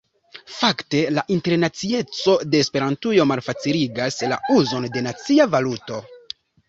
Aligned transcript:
Fakte 0.59 1.01
la 1.17 1.23
internacieco 1.35 2.35
de 2.55 2.61
Esperantujo 2.65 3.27
malfaciligas 3.33 4.19
la 4.33 4.41
uzon 4.57 4.89
de 4.97 5.05
nacia 5.11 5.47
valuto. 5.59 6.01